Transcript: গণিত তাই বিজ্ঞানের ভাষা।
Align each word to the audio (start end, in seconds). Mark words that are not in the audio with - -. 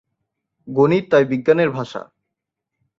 গণিত 0.67 1.05
তাই 1.11 1.23
বিজ্ঞানের 1.25 1.69
ভাষা। 1.69 2.01